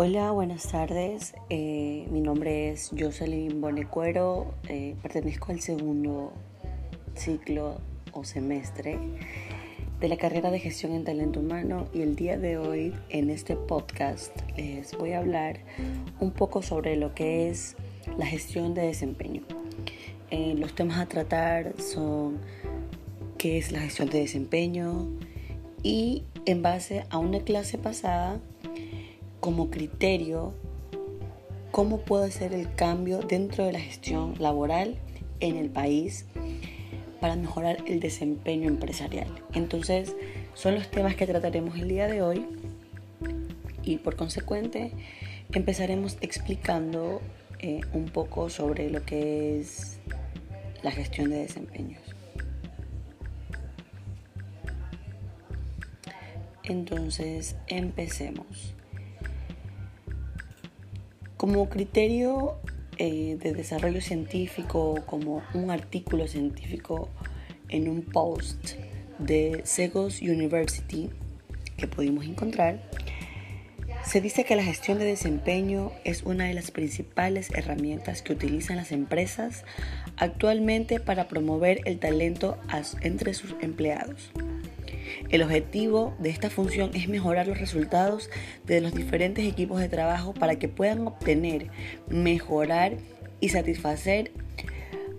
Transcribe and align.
Hola, 0.00 0.30
buenas 0.30 0.68
tardes. 0.68 1.34
Eh, 1.50 2.06
mi 2.12 2.20
nombre 2.20 2.70
es 2.70 2.92
Jocelyn 2.96 3.60
Bonecuero. 3.60 4.54
Eh, 4.68 4.94
pertenezco 5.02 5.50
al 5.50 5.60
segundo 5.60 6.32
ciclo 7.16 7.80
o 8.12 8.22
semestre 8.22 8.96
de 9.98 10.08
la 10.08 10.16
carrera 10.16 10.52
de 10.52 10.60
gestión 10.60 10.92
en 10.92 11.02
talento 11.02 11.40
humano 11.40 11.88
y 11.92 12.02
el 12.02 12.14
día 12.14 12.38
de 12.38 12.58
hoy 12.58 12.94
en 13.08 13.28
este 13.28 13.56
podcast 13.56 14.30
les 14.56 14.96
voy 14.96 15.14
a 15.14 15.18
hablar 15.18 15.58
un 16.20 16.30
poco 16.30 16.62
sobre 16.62 16.94
lo 16.94 17.12
que 17.12 17.50
es 17.50 17.74
la 18.18 18.26
gestión 18.26 18.74
de 18.74 18.82
desempeño. 18.82 19.42
Eh, 20.30 20.54
los 20.56 20.76
temas 20.76 21.00
a 21.00 21.06
tratar 21.06 21.74
son 21.82 22.38
qué 23.36 23.58
es 23.58 23.72
la 23.72 23.80
gestión 23.80 24.08
de 24.10 24.20
desempeño 24.20 25.08
y 25.82 26.22
en 26.46 26.62
base 26.62 27.04
a 27.10 27.18
una 27.18 27.40
clase 27.40 27.78
pasada 27.78 28.40
como 29.48 29.70
criterio 29.70 30.52
cómo 31.70 32.02
puede 32.02 32.30
ser 32.30 32.52
el 32.52 32.70
cambio 32.74 33.20
dentro 33.20 33.64
de 33.64 33.72
la 33.72 33.80
gestión 33.80 34.34
laboral 34.38 34.98
en 35.40 35.56
el 35.56 35.70
país 35.70 36.26
para 37.18 37.34
mejorar 37.34 37.78
el 37.86 37.98
desempeño 37.98 38.68
empresarial. 38.68 39.26
Entonces, 39.54 40.14
son 40.52 40.74
los 40.74 40.90
temas 40.90 41.16
que 41.16 41.26
trataremos 41.26 41.78
el 41.78 41.88
día 41.88 42.08
de 42.08 42.20
hoy 42.20 42.44
y 43.82 43.96
por 43.96 44.16
consecuente 44.16 44.92
empezaremos 45.54 46.18
explicando 46.20 47.22
eh, 47.58 47.80
un 47.94 48.10
poco 48.10 48.50
sobre 48.50 48.90
lo 48.90 49.02
que 49.06 49.60
es 49.60 49.98
la 50.82 50.90
gestión 50.90 51.30
de 51.30 51.38
desempeños. 51.38 52.02
Entonces, 56.64 57.56
empecemos. 57.68 58.74
Como 61.48 61.70
criterio 61.70 62.56
eh, 62.98 63.38
de 63.40 63.54
desarrollo 63.54 64.02
científico, 64.02 65.02
como 65.06 65.42
un 65.54 65.70
artículo 65.70 66.28
científico 66.28 67.08
en 67.70 67.88
un 67.88 68.02
post 68.02 68.72
de 69.18 69.62
Segos 69.64 70.20
University 70.20 71.08
que 71.78 71.86
pudimos 71.86 72.26
encontrar, 72.26 72.82
se 74.04 74.20
dice 74.20 74.44
que 74.44 74.56
la 74.56 74.62
gestión 74.62 74.98
de 74.98 75.06
desempeño 75.06 75.90
es 76.04 76.22
una 76.22 76.44
de 76.44 76.52
las 76.52 76.70
principales 76.70 77.48
herramientas 77.54 78.20
que 78.20 78.34
utilizan 78.34 78.76
las 78.76 78.92
empresas 78.92 79.64
actualmente 80.18 81.00
para 81.00 81.28
promover 81.28 81.80
el 81.86 81.98
talento 81.98 82.58
entre 83.00 83.32
sus 83.32 83.54
empleados. 83.62 84.32
El 85.30 85.42
objetivo 85.42 86.14
de 86.18 86.30
esta 86.30 86.50
función 86.50 86.90
es 86.94 87.08
mejorar 87.08 87.46
los 87.46 87.58
resultados 87.58 88.30
de 88.64 88.80
los 88.80 88.94
diferentes 88.94 89.46
equipos 89.46 89.80
de 89.80 89.88
trabajo 89.88 90.34
para 90.34 90.58
que 90.58 90.68
puedan 90.68 91.06
obtener, 91.06 91.68
mejorar 92.08 92.96
y 93.40 93.50
satisfacer 93.50 94.32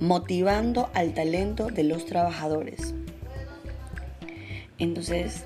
motivando 0.00 0.90
al 0.94 1.12
talento 1.12 1.66
de 1.66 1.84
los 1.84 2.06
trabajadores. 2.06 2.94
Entonces, 4.78 5.44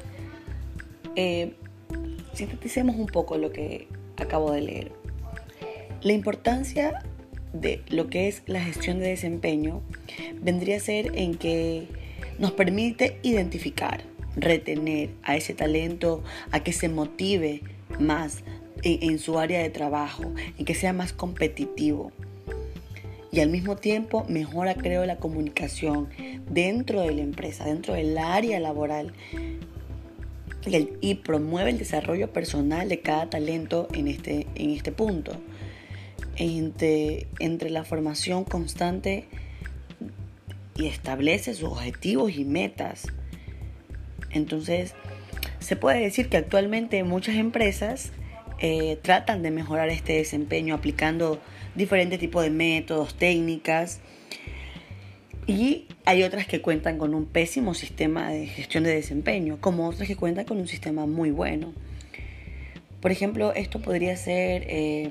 eh, 1.17 1.55
sinteticemos 2.33 2.97
un 2.97 3.07
poco 3.07 3.37
lo 3.37 3.51
que 3.51 3.89
acabo 4.17 4.53
de 4.53 4.61
leer. 4.61 4.93
La 6.03 6.13
importancia 6.13 7.03
de 7.53 7.83
lo 7.89 8.09
que 8.09 8.29
es 8.29 8.43
la 8.47 8.61
gestión 8.61 8.99
de 8.99 9.09
desempeño 9.09 9.83
vendría 10.41 10.77
a 10.77 10.81
ser 10.81 11.13
en 11.17 11.35
que 11.35 11.89
nos 12.39 12.53
permite 12.53 13.19
identificar, 13.23 14.03
retener 14.37 15.11
a 15.23 15.37
ese 15.37 15.55
talento, 15.55 16.23
a 16.51 16.61
que 16.61 16.73
se 16.73 16.89
motive 16.89 17.63
más 17.99 18.39
en, 18.83 19.19
su 19.19 19.39
área 19.39 19.63
de 19.63 19.71
trabajo, 19.71 20.25
y 20.59 20.65
que 20.65 20.75
sea 20.75 20.93
más 20.93 21.13
competitivo. 21.13 22.13
Y 23.33 23.41
al 23.41 23.51
mismo 23.51 23.77
tiempo 23.77 24.25
mejora, 24.29 24.75
creo, 24.75 25.05
la 25.07 25.17
comunicación 25.17 26.09
dentro 26.49 27.01
de 27.01 27.15
la 27.15 27.23
empresa, 27.23 27.65
dentro 27.65 27.95
del 27.95 28.17
área 28.19 28.61
laboral 28.61 29.13
y, 31.01 31.15
promueve 31.17 31.71
el 31.71 31.79
desarrollo 31.79 32.33
personal 32.33 32.89
de 32.89 33.01
cada 33.01 33.29
talento 33.29 33.89
en 33.93 34.09
este, 34.09 34.47
en 34.55 34.71
este 34.71 34.93
punto. 34.93 35.33
Entre, 36.37 37.29
entre 37.39 37.71
la 37.71 37.85
formación 37.85 38.45
constante 38.45 39.27
y 40.77 40.87
establece 40.87 41.55
sus 41.55 41.69
objetivos 41.69 42.33
y 42.37 42.45
metas 42.45 43.07
entonces, 44.35 44.95
se 45.61 45.77
puede 45.77 46.01
decir 46.01 46.29
que 46.29 46.37
actualmente 46.37 47.03
muchas 47.05 47.37
empresas 47.37 48.13
eh, 48.59 48.99
tratan 49.03 49.43
de 49.43 49.51
mejorar 49.51 49.89
este 49.89 50.15
desempeño 50.15 50.75
aplicando 50.75 51.41
diferentes 51.75 52.19
tipos 52.19 52.43
de 52.43 52.51
métodos, 52.51 53.15
técnicas. 53.15 54.01
Y 55.47 55.87
hay 56.05 56.23
otras 56.23 56.47
que 56.47 56.61
cuentan 56.63 56.99
con 56.99 57.15
un 57.15 57.27
pésimo 57.27 57.75
sistema 57.75 58.31
de 58.31 58.47
gestión 58.47 58.85
de 58.85 58.95
desempeño, 58.95 59.59
como 59.61 59.89
otras 59.89 60.09
que 60.09 60.17
cuentan 60.17 60.45
con 60.45 60.59
un 60.59 60.69
sistema 60.69 61.07
muy 61.07 61.31
bueno. 61.31 61.73
Por 63.01 63.11
ejemplo, 63.11 63.53
esto 63.55 63.81
podría 63.83 64.17
ser 64.17 64.65
eh, 64.67 65.11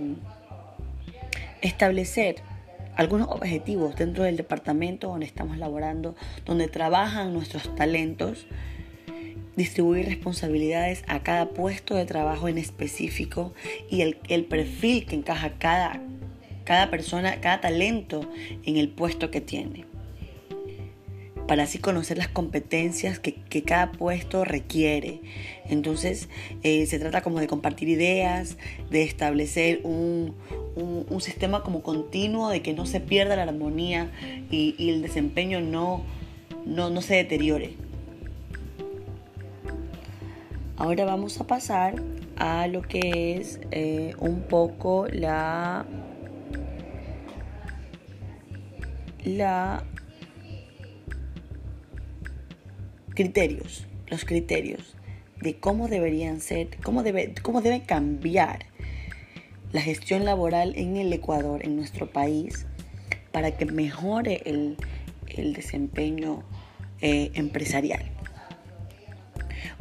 establecer 1.61 2.38
algunos 2.95 3.28
objetivos 3.29 3.95
dentro 3.95 4.23
del 4.23 4.38
departamento 4.38 5.07
donde 5.07 5.25
estamos 5.25 5.57
laborando, 5.57 6.16
donde 6.45 6.67
trabajan 6.67 7.34
nuestros 7.34 7.75
talentos 7.75 8.47
distribuir 9.56 10.06
responsabilidades 10.06 11.03
a 11.08 11.22
cada 11.22 11.50
puesto 11.50 11.96
de 11.96 12.06
trabajo 12.06 12.47
en 12.47 12.58
específico 12.58 13.53
y 13.90 14.02
el, 14.02 14.46
perfil 14.46 15.06
que 15.06 15.16
encaja 15.16 15.52
cada, 15.59 16.02
cada 16.64 16.90
persona, 16.90 17.40
cada 17.41 17.62
talento 17.62 18.30
en 18.64 18.78
el 18.78 18.90
puesto 18.90 19.31
que 19.31 19.41
tiene. 19.41 19.86
Para 21.47 21.64
así 21.64 21.78
conocer 21.78 22.18
las 22.18 22.30
competencias 22.30 23.19
que, 23.19 23.34
cada 23.64 23.91
puesto 23.91 24.46
requiere. 24.46 25.19
Entonces 25.70 26.30
eh, 26.64 26.85
se 26.85 27.00
trata 27.00 27.22
como 27.22 27.40
de 27.40 27.47
compartir 27.47 27.90
ideas, 27.90 28.58
de 28.90 29.03
establecer 29.03 29.81
un, 29.84 30.35
sistema 31.20 31.64
como 31.64 31.84
continuo, 31.84 32.50
de 32.50 32.62
que 32.62 32.74
no 32.74 32.85
se 32.85 33.00
pierda 33.00 33.35
la 33.35 33.44
armonía 33.44 34.12
y, 34.52 34.75
el 34.90 35.02
desempeño 35.02 35.62
no, 35.62 36.03
no, 36.66 36.90
no 36.90 37.02
se 37.02 37.16
deteriore. 37.16 37.75
Ahora 40.75 41.06
vamos 41.06 41.39
a 41.39 41.45
pasar 41.45 42.01
a 42.35 42.67
lo 42.67 42.81
que 42.81 43.38
es 43.38 43.59
eh, 43.72 44.16
un 44.17 44.41
poco 44.41 45.07
la, 45.07 45.85
la 49.23 49.84
criterios, 53.13 53.85
los 54.07 54.25
criterios 54.25 54.95
de 55.41 55.59
cómo 55.59 55.88
deberían 55.88 56.41
ser, 56.41 56.69
cómo 56.81 57.03
debe, 57.03 57.35
cómo 57.44 57.61
debe 57.61 57.84
cambiar 57.84 58.66
la 59.72 59.81
gestión 59.81 60.25
laboral 60.25 60.73
en 60.75 60.97
el 60.97 61.11
Ecuador, 61.13 61.63
en 61.63 61.75
nuestro 61.75 62.09
país, 62.09 62.66
para 63.31 63.57
que 63.57 63.66
mejore 63.66 64.41
el, 64.45 64.78
desempeño 65.53 66.44
eh, 67.01 67.31
empresarial. 67.34 68.12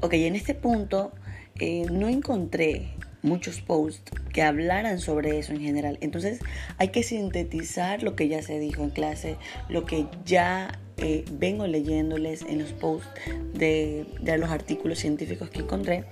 Ok, 0.04 0.14
en 0.14 0.34
este 0.34 0.54
punto 0.54 1.12
eh, 1.60 1.86
no 1.88 2.08
encontré 2.08 2.88
muchos 3.22 3.60
posts 3.60 4.10
que 4.32 4.42
hablaran 4.42 4.98
sobre 4.98 5.38
eso 5.38 5.52
en 5.52 5.60
general. 5.60 5.96
Entonces 6.00 6.40
hay 6.76 6.88
que 6.88 7.04
sintetizar 7.04 8.02
lo 8.02 8.16
que 8.16 8.26
ya 8.26 8.42
se 8.42 8.58
dijo 8.58 8.82
en 8.82 8.90
clase, 8.90 9.36
lo 9.68 9.84
que 9.84 10.06
ya 10.24 10.76
eh, 10.96 11.24
vengo 11.30 11.68
leyéndoles 11.68 12.42
en 12.42 12.58
los 12.58 12.72
posts 12.72 13.08
de, 13.54 14.04
los 14.38 14.50
artículos 14.50 14.98
científicos 14.98 15.50
que 15.50 15.60
encontré. 15.60 16.04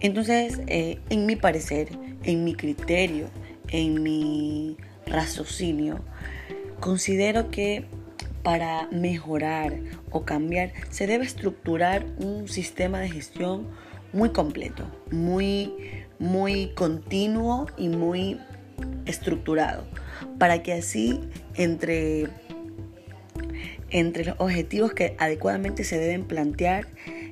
Entonces, 0.00 0.60
eh, 0.66 0.98
en 1.08 1.24
mi 1.24 1.36
parecer, 1.36 1.88
en 2.22 2.44
mi 2.44 2.54
criterio, 2.54 3.30
en 3.68 4.02
mi 4.02 4.76
raciocinio, 5.06 6.00
considero 6.80 7.50
que 7.50 7.86
para 8.48 8.88
mejorar 8.90 9.78
o 10.10 10.24
cambiar, 10.24 10.72
se 10.88 11.06
debe 11.06 11.26
estructurar 11.26 12.06
un 12.16 12.48
sistema 12.48 12.98
de 12.98 13.10
gestión 13.10 13.66
muy 14.14 14.30
completo, 14.30 14.90
muy, 15.10 15.70
muy 16.18 16.72
continuo 16.74 17.66
y 17.76 17.90
muy 17.90 18.40
estructurado, 19.04 19.84
para 20.38 20.62
que 20.62 20.72
así 20.72 21.20
entre, 21.56 22.28
entre 23.90 24.24
los 24.24 24.36
objetivos 24.38 24.94
que 24.94 25.14
adecuadamente 25.18 25.84
se 25.84 25.98
deben 25.98 26.24
plantear, 26.24 26.86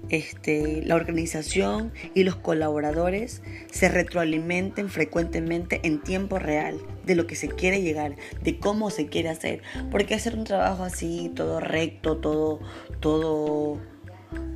este, 0.08 0.82
la 0.84 0.94
organización 0.94 1.92
y 2.14 2.24
los 2.24 2.36
colaboradores 2.36 3.42
se 3.70 3.88
retroalimenten 3.88 4.88
frecuentemente 4.88 5.80
en 5.84 6.02
tiempo 6.02 6.38
real 6.38 6.78
de 7.04 7.14
lo 7.14 7.26
que 7.26 7.36
se 7.36 7.48
quiere 7.48 7.82
llegar, 7.82 8.16
de 8.42 8.58
cómo 8.58 8.90
se 8.90 9.06
quiere 9.06 9.28
hacer. 9.28 9.62
Porque 9.90 10.14
hacer 10.14 10.34
un 10.34 10.44
trabajo 10.44 10.84
así, 10.84 11.30
todo 11.34 11.60
recto, 11.60 12.16
todo, 12.16 12.60
todo 13.00 13.78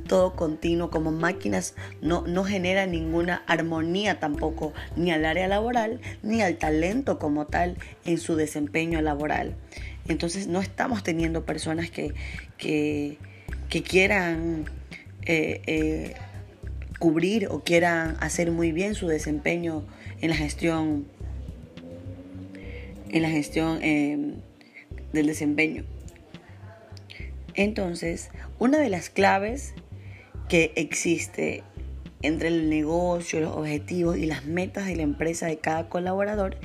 todo 0.07 0.35
continuo, 0.35 0.89
como 0.89 1.11
máquinas, 1.11 1.73
no, 2.01 2.27
no 2.27 2.43
genera 2.43 2.85
ninguna 2.85 3.43
armonía 3.47 4.19
tampoco, 4.19 4.73
ni 4.97 5.09
al 5.11 5.25
área 5.25 5.47
laboral, 5.47 6.01
ni 6.21 6.41
al 6.41 6.57
talento 6.57 7.17
como 7.17 7.47
tal 7.47 7.77
en 8.03 8.17
su 8.17 8.35
desempeño 8.35 9.01
laboral. 9.01 9.55
Entonces 10.09 10.47
no 10.47 10.59
estamos 10.59 11.03
teniendo 11.03 11.45
personas 11.45 11.89
que, 11.91 12.13
que, 12.57 13.17
quieran 13.83 14.65
eh, 15.25 15.61
eh, 15.67 16.13
cubrir 16.99 17.47
o 17.49 17.63
quieran 17.63 18.17
hacer 18.19 18.51
muy 18.51 18.71
bien 18.71 18.95
su 18.95 19.07
desempeño 19.07 19.83
en 20.21 20.29
la 20.29 20.35
gestión, 20.35 21.07
en 23.09 23.21
la 23.21 23.29
gestión 23.29 23.79
eh, 23.81 24.35
del 25.11 25.27
desempeño. 25.27 25.83
Entonces, 27.53 28.29
una 28.59 28.77
de 28.77 28.89
las 28.89 29.09
claves 29.09 29.73
que 30.47 30.73
existe 30.75 31.63
entre 32.21 32.49
el 32.49 32.69
negocio, 32.69 33.39
los 33.39 33.55
objetivos 33.55 34.17
y 34.17 34.25
las 34.25 34.45
metas 34.45 34.85
de 34.85 34.95
la 34.95 35.01
empresa 35.01 35.47
de 35.47 35.57
cada 35.57 35.89
colaborador 35.89 36.57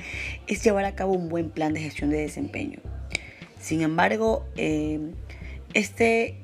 es 0.47 0.63
llevar 0.63 0.85
a 0.85 0.95
cabo 0.95 1.13
un 1.13 1.29
buen 1.29 1.49
plan 1.49 1.73
de 1.73 1.81
gestión 1.81 2.09
de 2.09 2.17
desempeño. 2.17 2.79
Sin 3.59 3.81
embargo, 3.81 4.45
eh, 4.55 4.99
este 5.73 6.35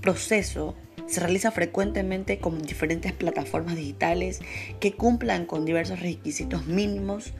proceso 0.00 0.74
se 1.06 1.20
realiza 1.20 1.50
frecuentemente 1.50 2.38
con 2.38 2.60
diferentes 2.62 3.12
plataformas 3.12 3.76
digitales 3.76 4.40
que 4.80 4.92
cumplan 4.92 5.46
con 5.46 5.64
diversos 5.64 6.00
requisitos 6.00 6.66
mínimos 6.66 7.32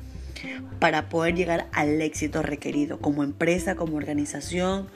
para 0.79 1.09
poder 1.09 1.35
llegar 1.35 1.67
al 1.73 2.01
éxito 2.01 2.43
requerido 2.43 2.99
como 2.99 3.25
empresa, 3.25 3.75
como 3.75 3.97
organización, 3.97 4.89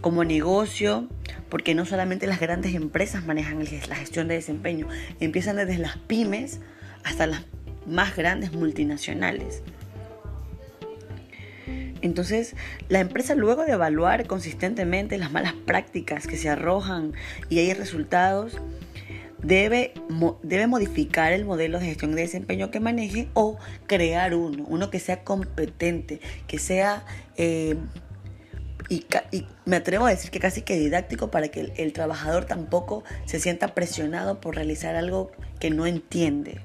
como 0.00 0.24
negocio, 0.24 1.08
porque 1.48 1.74
no 1.74 1.86
solamente 1.86 2.26
las 2.26 2.40
grandes 2.40 2.74
empresas 2.74 3.24
manejan 3.24 3.64
la 3.88 3.96
gestión 3.96 4.28
de 4.28 4.34
desempeño, 4.34 4.88
empiezan 5.20 5.56
desde 5.56 5.78
las 5.78 5.96
pymes 5.96 6.60
hasta 7.04 7.26
las 7.26 7.44
más 7.86 8.16
grandes 8.16 8.52
multinacionales. 8.52 9.62
Entonces, 12.04 12.54
la 12.90 13.00
empresa 13.00 13.34
luego 13.34 13.64
de 13.64 13.72
evaluar 13.72 14.26
consistentemente 14.26 15.16
las 15.16 15.32
malas 15.32 15.54
prácticas 15.54 16.26
que 16.26 16.36
se 16.36 16.50
arrojan 16.50 17.14
y 17.48 17.60
hay 17.60 17.72
resultados, 17.72 18.58
debe, 19.42 19.94
debe 20.42 20.66
modificar 20.66 21.32
el 21.32 21.46
modelo 21.46 21.80
de 21.80 21.86
gestión 21.86 22.14
de 22.14 22.20
desempeño 22.20 22.70
que 22.70 22.78
maneje 22.78 23.30
o 23.32 23.56
crear 23.86 24.34
uno, 24.34 24.66
uno 24.68 24.90
que 24.90 25.00
sea 25.00 25.24
competente, 25.24 26.20
que 26.46 26.58
sea, 26.58 27.06
eh, 27.38 27.74
y, 28.90 29.06
me 29.64 29.76
atrevo 29.76 30.04
a 30.04 30.10
decir 30.10 30.30
que 30.30 30.40
casi 30.40 30.60
que 30.60 30.76
didáctico 30.76 31.30
para 31.30 31.48
que 31.48 31.72
el 31.74 31.94
trabajador 31.94 32.44
tampoco 32.44 33.02
se 33.24 33.40
sienta 33.40 33.68
presionado 33.68 34.42
por 34.42 34.56
realizar 34.56 34.94
algo 34.94 35.32
que 35.58 35.70
no 35.70 35.86
entiende. 35.86 36.60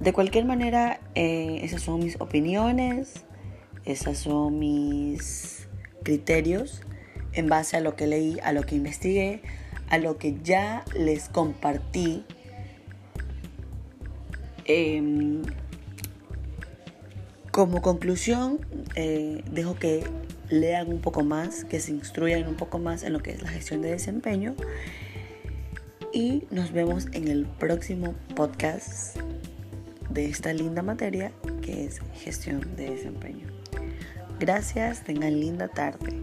De 0.00 0.12
cualquier 0.12 0.44
manera, 0.44 1.00
eh, 1.14 1.60
esas 1.62 1.82
son 1.82 1.98
mis 2.00 2.20
opiniones, 2.20 3.24
esas 3.84 4.18
son 4.18 4.58
mis 4.58 5.68
criterios 6.04 6.82
en 7.32 7.48
base 7.48 7.76
a 7.76 7.80
lo 7.80 7.96
que 7.96 8.06
leí, 8.06 8.38
a 8.42 8.52
lo 8.52 8.62
que 8.62 8.76
investigué, 8.76 9.42
a 9.88 9.98
lo 9.98 10.16
que 10.18 10.36
ya 10.42 10.84
les 10.96 11.28
compartí. 11.28 12.24
Em, 14.66 15.42
como 17.50 17.82
conclusión, 17.82 18.60
eh, 18.94 19.42
dejo 19.50 19.74
que 19.74 20.04
lean 20.48 20.88
un 20.88 21.00
poco 21.00 21.24
más, 21.24 21.64
que 21.64 21.80
se 21.80 21.90
instruyan 21.90 22.46
un 22.46 22.54
poco 22.54 22.78
más 22.78 23.02
en 23.02 23.12
lo 23.12 23.20
que 23.20 23.32
es 23.32 23.42
la 23.42 23.48
gestión 23.48 23.82
de 23.82 23.90
desempeño. 23.90 24.54
Y 26.12 26.44
nos 26.50 26.72
vemos 26.72 27.06
en 27.12 27.28
el 27.28 27.46
próximo 27.46 28.14
podcast 28.34 29.18
de 30.10 30.26
esta 30.26 30.52
linda 30.52 30.82
materia 30.82 31.32
que 31.62 31.86
es 31.86 32.00
gestión 32.14 32.60
de 32.76 32.90
desempeño. 32.90 33.46
Gracias, 34.38 35.02
tengan 35.02 35.40
linda 35.40 35.68
tarde. 35.68 36.22